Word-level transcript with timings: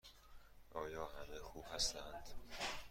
آیا 0.71 1.05
همه 1.05 1.39
خوب 1.39 1.65
هستند؟ 1.73 2.21